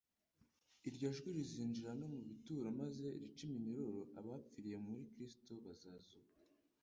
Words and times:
Iryo 0.87 1.07
jwi 1.17 1.29
rizinjira 1.37 1.91
no 1.99 2.07
mu 2.13 2.21
bituro 2.27 2.67
maze 2.79 3.05
rice 3.21 3.41
iminyururu, 3.45 4.01
abapfiriye 4.19 4.77
muri 4.85 5.01
Kristo 5.13 5.51
bazazuka. 5.65 6.35